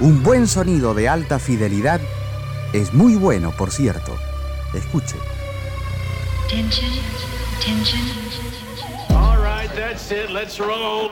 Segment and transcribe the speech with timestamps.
[0.00, 2.00] Un buen sonido de alta fidelidad
[2.72, 4.16] es muy bueno, por cierto.
[4.72, 5.16] Escuche.
[9.10, 10.30] All right, that's it.
[10.30, 11.10] Let's roll.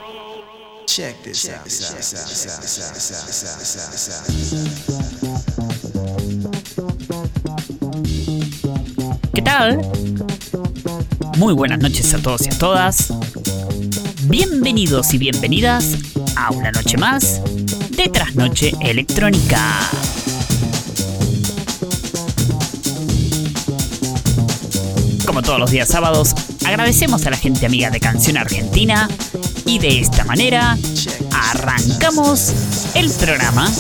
[0.87, 1.67] Check this out.
[9.35, 9.81] ¿Qué tal?
[11.39, 13.13] Muy buenas noches a todos y a todas.
[14.29, 15.97] Bienvenidos y bienvenidas
[16.37, 17.43] a una noche más
[17.97, 19.59] de Trasnoche Electrónica.
[25.27, 26.35] Como todos los días sábados,
[26.67, 29.09] agradecemos a la gente amiga de Canción Argentina
[29.65, 30.77] y de esta manera
[31.33, 32.53] arrancamos
[32.95, 33.71] el programa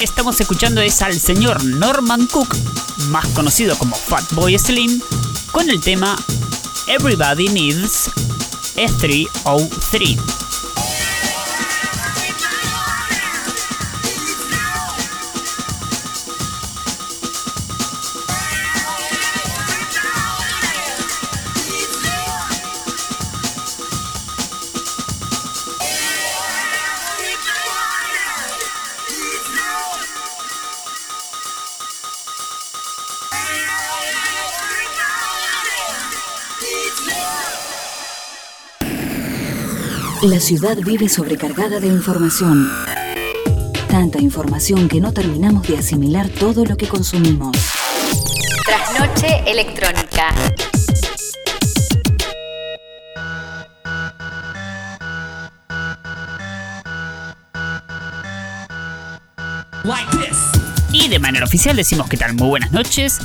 [0.00, 2.54] Estamos escuchando es al señor Norman Cook,
[3.08, 5.00] más conocido como Fatboy Slim,
[5.50, 6.16] con el tema
[6.86, 8.10] Everybody Needs
[8.76, 10.37] S303.
[40.22, 42.68] La ciudad vive sobrecargada de información.
[43.88, 47.56] Tanta información que no terminamos de asimilar todo lo que consumimos.
[48.66, 50.34] Trasnoche electrónica.
[60.90, 63.18] Y de manera oficial decimos que tal, muy buenas noches.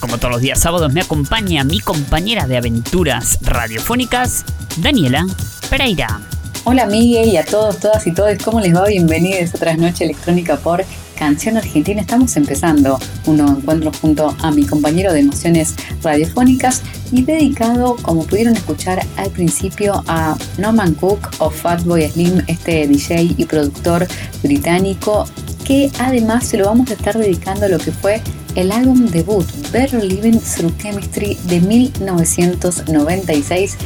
[0.00, 4.44] Como todos los días sábados me acompaña mi compañera de aventuras radiofónicas,
[4.78, 5.26] Daniela
[5.68, 6.20] Pereira.
[6.64, 8.86] Hola Miguel y a todos, todas y todos, ¿cómo les va?
[8.86, 10.84] Bienvenidos a otra noche electrónica por
[11.18, 12.02] Canción Argentina.
[12.02, 18.26] Estamos empezando un nuevo encuentro junto a mi compañero de emociones radiofónicas y dedicado, como
[18.26, 24.06] pudieron escuchar al principio, a Norman Cook o Fatboy Slim, este DJ y productor
[24.42, 25.24] británico,
[25.64, 28.20] que además se lo vamos a estar dedicando a lo que fue
[28.54, 33.76] el álbum debut Better Living Through Chemistry de 1996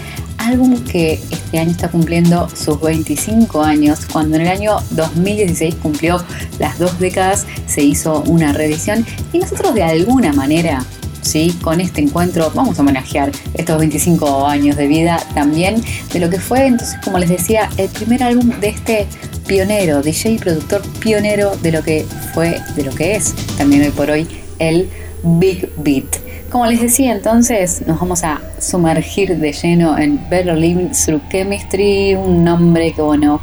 [0.45, 6.23] álbum que este año está cumpliendo sus 25 años, cuando en el año 2016 cumplió
[6.59, 10.85] las dos décadas, se hizo una reedición y nosotros de alguna manera
[11.25, 11.57] ¿sí?
[11.63, 15.83] Con este encuentro vamos a homenajear estos 25 años de vida también
[16.13, 19.07] de lo que fue, entonces, como les decía, el primer álbum de este
[19.47, 23.91] pionero, DJ y productor pionero de lo que fue, de lo que es también hoy
[23.91, 24.27] por hoy
[24.59, 24.89] el
[25.23, 26.24] Big Beat.
[26.55, 32.15] Como les decía entonces, nos vamos a sumergir de lleno en Better Living Through Chemistry,
[32.15, 33.41] un nombre que bueno,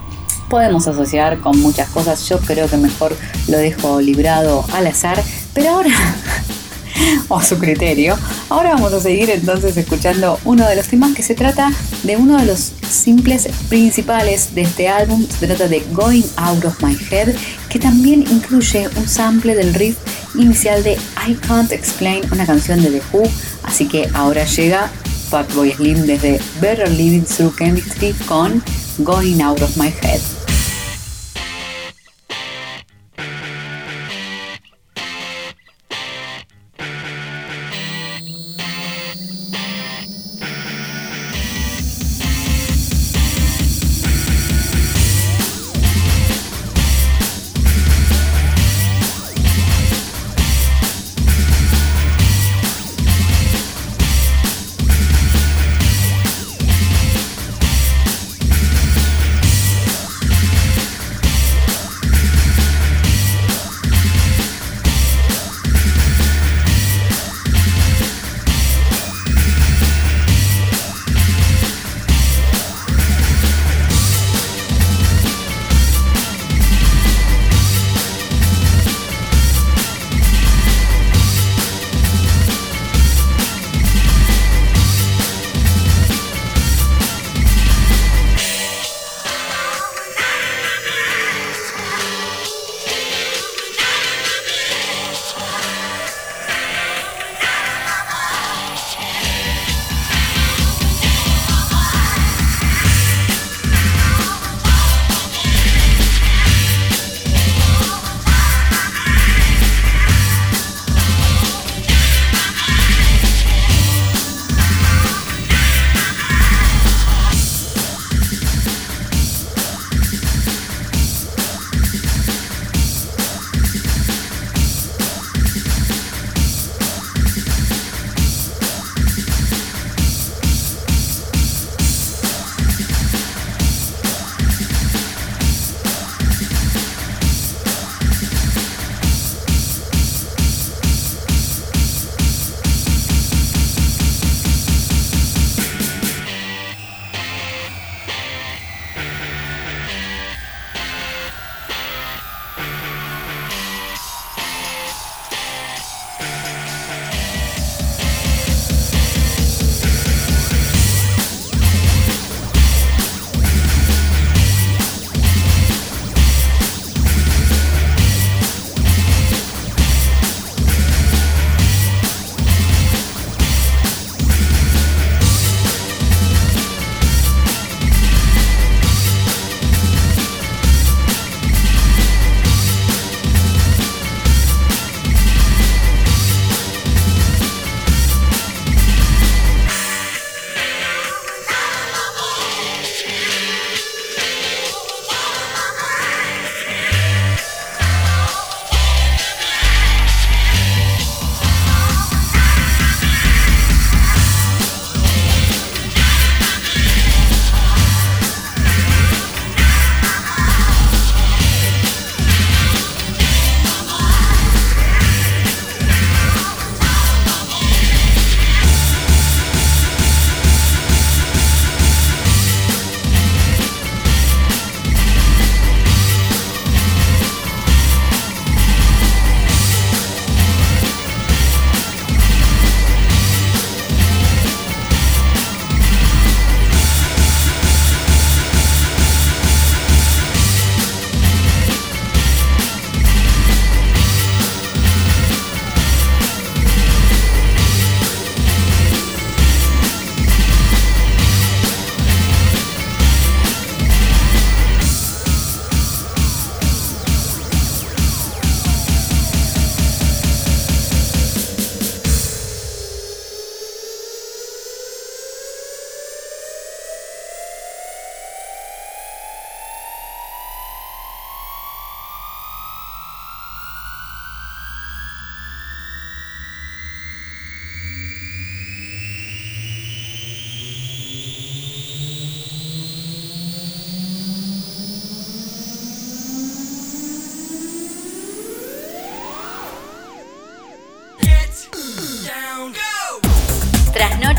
[0.50, 3.14] podemos asociar con muchas cosas, yo creo que mejor
[3.50, 5.22] lo dejo librado al azar,
[5.54, 5.90] pero ahora
[7.28, 8.18] o su criterio.
[8.50, 11.72] Ahora vamos a seguir entonces escuchando uno de los temas que se trata
[12.04, 15.26] de uno de los simples principales de este álbum.
[15.28, 17.36] Se trata de Going Out of My Head,
[17.70, 19.98] que también incluye un sample del riff
[20.36, 20.94] inicial de
[21.28, 23.24] I Can't Explain, una canción de The Who.
[23.64, 24.90] Así que ahora llega
[25.30, 28.64] Fatboy Slim desde Better Living Through Chemistry con
[29.00, 30.41] Going Out of My Head.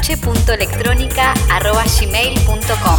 [0.02, 2.98] trasnoche.electrónica.gmail.com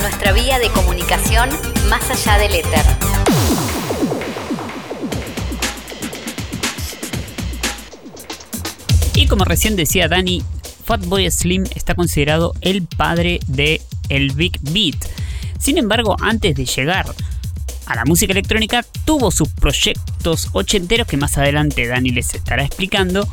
[0.00, 1.50] Nuestra vía de comunicación
[1.88, 2.82] más allá del éter.
[9.14, 10.42] Y como recién decía Dani,
[10.84, 14.96] Fatboy Slim está considerado el padre de el Big Beat.
[15.58, 17.04] Sin embargo, antes de llegar
[17.84, 23.28] a la música electrónica, tuvo sus proyectos ochenteros que más adelante Dani les estará explicando,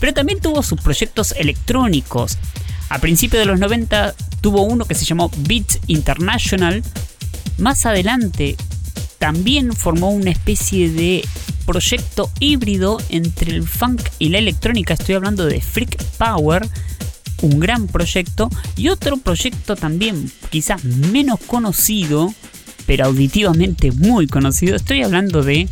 [0.00, 2.38] pero también tuvo sus proyectos electrónicos.
[2.88, 6.82] A principios de los 90 tuvo uno que se llamó Beat International.
[7.58, 8.56] Más adelante
[9.18, 11.24] también formó una especie de
[11.66, 14.94] proyecto híbrido entre el funk y la electrónica.
[14.94, 16.66] Estoy hablando de Freak Power,
[17.42, 18.48] un gran proyecto.
[18.76, 22.34] Y otro proyecto también quizás menos conocido,
[22.86, 24.74] pero auditivamente muy conocido.
[24.74, 25.68] Estoy hablando de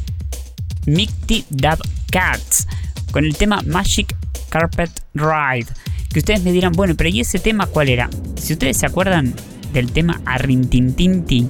[0.86, 2.66] Mighty Dub Cats
[3.10, 4.14] con el tema Magic
[4.48, 5.66] Carpet Ride.
[6.12, 8.08] Que ustedes me dirán, bueno, pero ¿y ese tema cuál era?
[8.36, 9.34] Si ustedes se acuerdan
[9.72, 11.48] del tema Arrintintinti,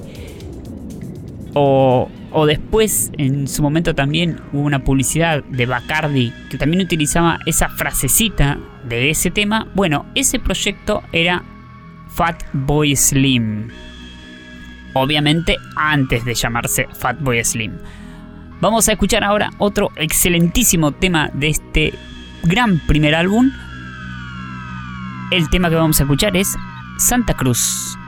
[1.53, 7.39] o, o después, en su momento también hubo una publicidad de Bacardi que también utilizaba
[7.45, 9.67] esa frasecita de ese tema.
[9.73, 11.43] Bueno, ese proyecto era
[12.09, 13.69] Fat Boy Slim
[14.93, 17.77] obviamente antes de llamarse Fatboy Slim.
[18.61, 21.93] Vamos a escuchar ahora otro excelentísimo tema de este
[22.43, 23.49] gran primer álbum.
[25.31, 26.57] El tema que vamos a escuchar es
[26.97, 27.98] Santa Cruz.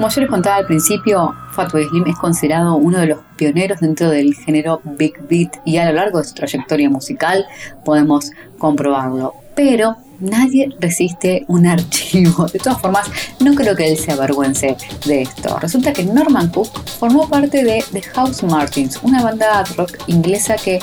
[0.00, 4.08] Como yo les contaba al principio, Fatboy Slim es considerado uno de los pioneros dentro
[4.08, 7.44] del género Big Beat y a lo largo de su trayectoria musical
[7.84, 9.34] podemos comprobarlo.
[9.54, 12.46] Pero nadie resiste un archivo.
[12.46, 13.10] De todas formas,
[13.40, 15.58] no creo que él se avergüence de esto.
[15.58, 20.78] Resulta que Norman Cook formó parte de The House Martins, una banda rock inglesa que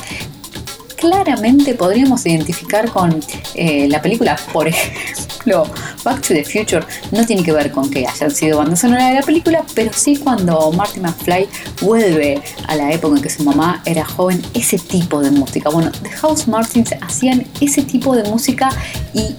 [0.97, 3.23] claramente podríamos identificar con
[3.55, 5.65] eh, la película, por ejemplo,
[6.03, 6.85] Back to the Future.
[7.11, 10.17] No tiene que ver con que hayan sido banda sonora de la película, pero sí
[10.17, 11.47] cuando Marty McFly
[11.81, 15.69] vuelve a la época en que su mamá era joven, ese tipo de música.
[15.69, 18.69] Bueno, The House Martins hacían ese tipo de música
[19.13, 19.35] y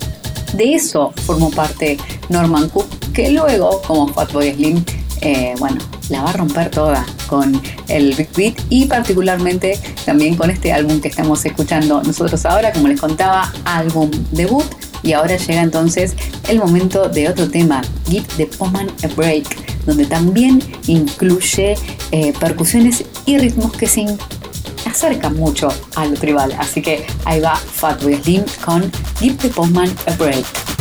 [0.55, 4.85] de eso formó parte Norman Cook, que luego, como Fatboy Slim,
[5.21, 10.51] eh, bueno, la va a romper toda con el Big Beat y particularmente también con
[10.51, 14.65] este álbum que estamos escuchando nosotros ahora, como les contaba, álbum debut.
[15.03, 16.15] Y ahora llega entonces
[16.49, 21.77] el momento de otro tema, Give the Woman a Break, donde también incluye
[22.11, 24.07] eh, percusiones y ritmos que se
[24.85, 26.53] acercan mucho a lo tribal.
[26.59, 28.91] Así que ahí va Fatboy Slim con
[29.21, 30.78] Give the Woman a Break.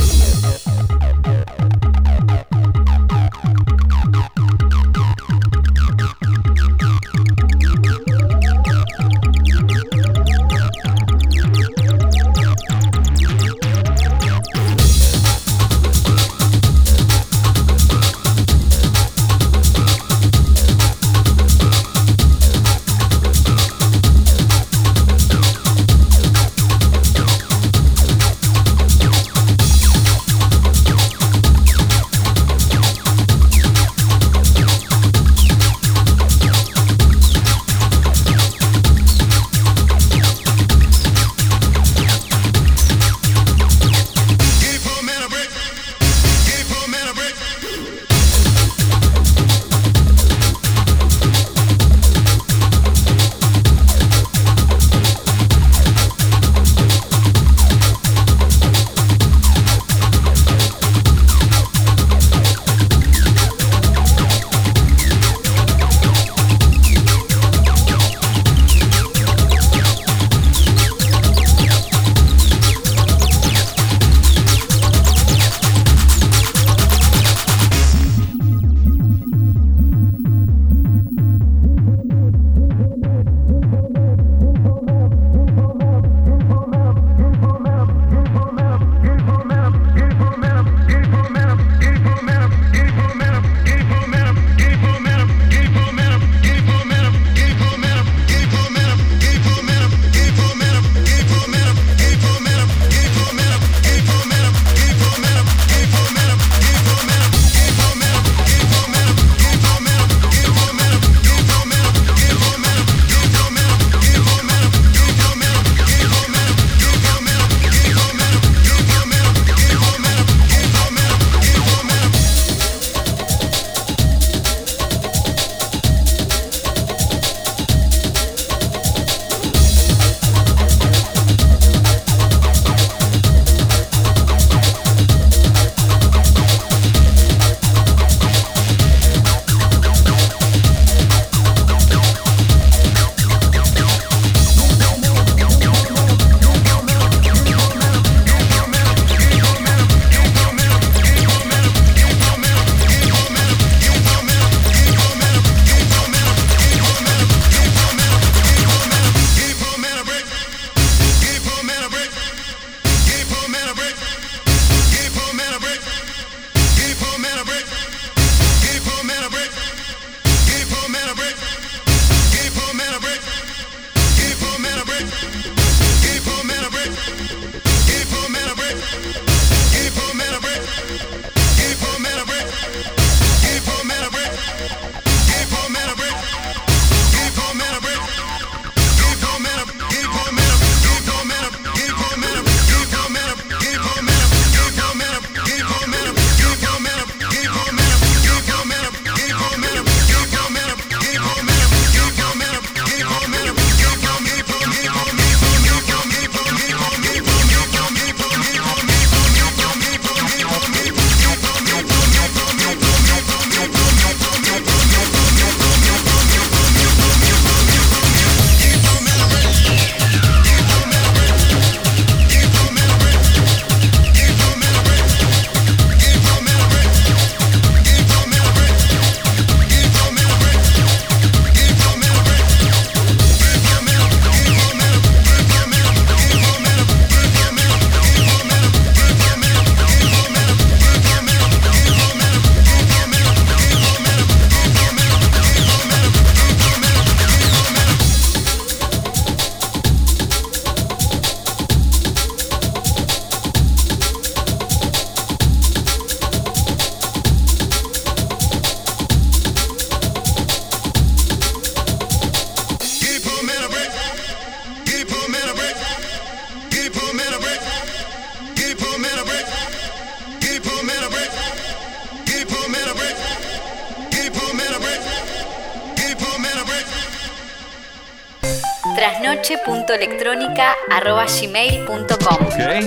[279.47, 282.81] trasnoche.electrónica.gmail.com Okay.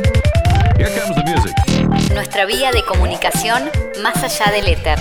[0.77, 1.55] Here comes the music.
[2.12, 3.62] Nuestra vía de comunicación
[4.03, 4.99] más allá del éter.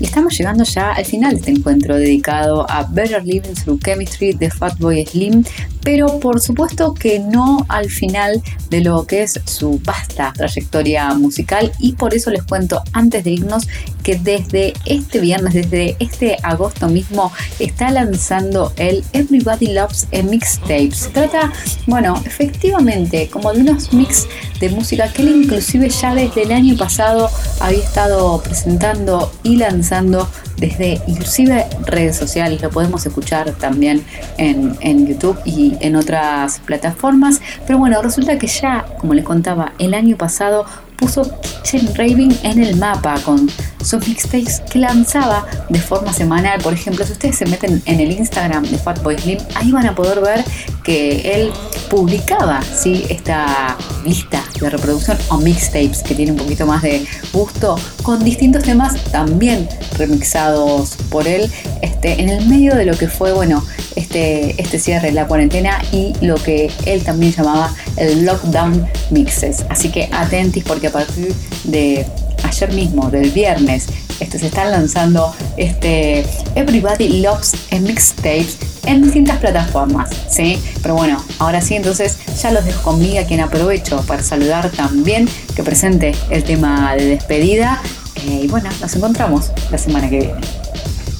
[0.00, 4.34] Y estamos llegando ya al final de este encuentro dedicado a Better Living Through Chemistry
[4.34, 5.42] de Fatboy Slim,
[5.84, 11.70] pero por supuesto que no al final de lo que es su vasta trayectoria musical
[11.78, 13.68] y por eso les cuento antes de irnos
[14.02, 20.90] que desde este viernes, desde este agosto mismo, está lanzando el Everybody Loves a Mixtape.
[20.92, 21.52] Se trata,
[21.86, 24.26] bueno, efectivamente, como de unos mix
[24.60, 30.28] de música que él inclusive ya desde el año pasado había estado presentando y lanzando
[30.56, 34.04] desde inclusive redes sociales, lo podemos escuchar también
[34.38, 37.40] en, en, YouTube y en otras plataformas.
[37.66, 42.62] Pero bueno, resulta que ya, como les contaba, el año pasado puso Kitchen Raving en
[42.62, 43.50] el mapa con
[43.82, 46.60] sus mixtapes que lanzaba de forma semanal.
[46.60, 49.94] Por ejemplo, si ustedes se meten en el Instagram de Fatboy Slim, ahí van a
[49.94, 50.44] poder ver
[50.82, 51.52] que él
[51.90, 53.04] publicaba ¿sí?
[53.08, 58.62] esta lista de reproducción o mixtapes que tiene un poquito más de gusto con distintos
[58.62, 61.50] temas también remixados por él
[61.82, 63.64] este, en el medio de lo que fue bueno
[63.96, 69.64] este, este cierre de la cuarentena y lo que él también llamaba el lockdown mixes
[69.68, 72.06] así que atentis porque a partir de
[72.42, 73.86] ayer mismo del viernes
[74.20, 80.58] este, se están lanzando este Everybody Loves a Mixtapes en distintas plataformas, ¿sí?
[80.82, 85.28] Pero bueno, ahora sí, entonces ya los dejo conmigo, a quien aprovecho para saludar también,
[85.56, 87.80] que presente el tema de despedida.
[88.16, 90.40] Eh, y bueno, nos encontramos la semana que viene.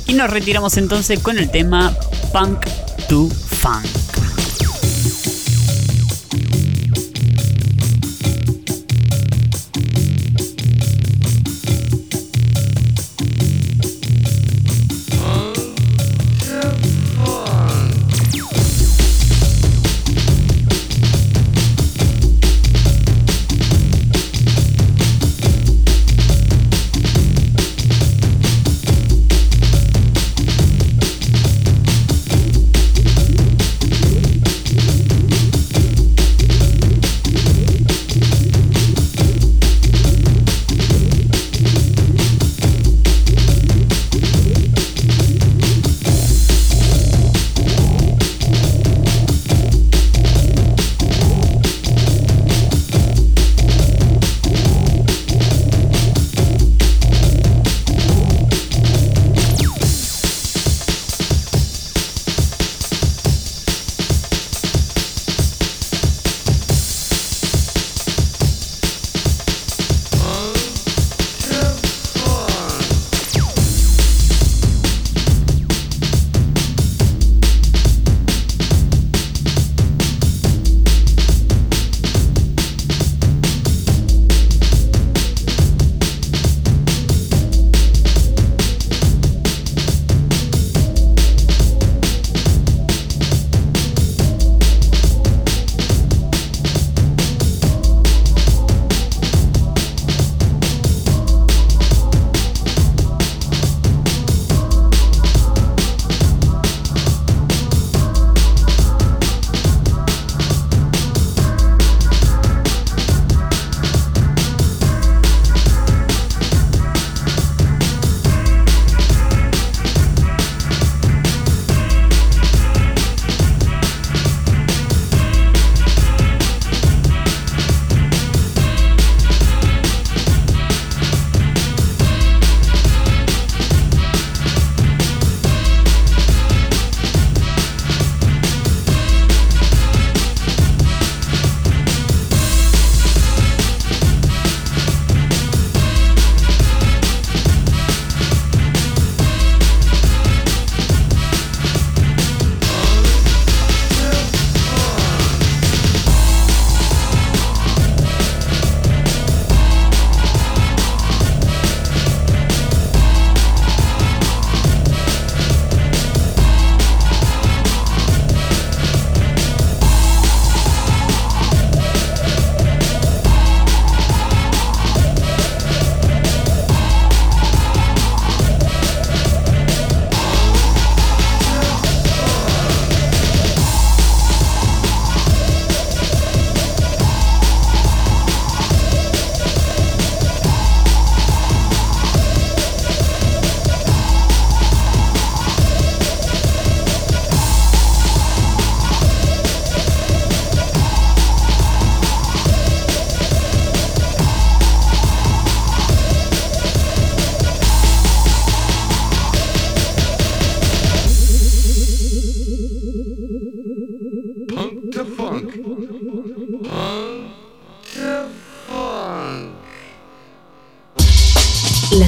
[0.06, 1.94] Y nos retiramos entonces con el tema
[2.32, 2.66] Punk
[3.08, 4.13] to Funk.